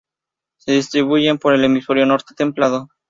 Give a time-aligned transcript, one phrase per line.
[0.57, 2.89] Se distribuyen por el hemisferio Norte templado.